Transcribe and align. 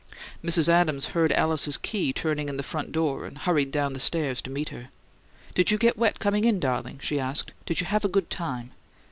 Mrs. 0.43 0.67
Adams 0.67 1.05
heard 1.09 1.31
Alice's 1.33 1.77
key 1.77 2.11
turning 2.11 2.49
in 2.49 2.57
the 2.57 2.63
front 2.63 2.91
door 2.91 3.23
and 3.27 3.37
hurried 3.37 3.69
down 3.69 3.93
the 3.93 3.99
stairs 3.99 4.41
to 4.41 4.49
meet 4.49 4.69
her. 4.69 4.89
"Did 5.53 5.69
you 5.69 5.77
get 5.77 5.95
wet 5.95 6.17
coming 6.17 6.43
in, 6.43 6.59
darling?" 6.59 6.99
she 7.03 7.19
asked. 7.19 7.53
"Did 7.67 7.81
you 7.81 7.85
have 7.85 8.03
a 8.03 8.07
good 8.09 8.31
time?" 8.31 8.71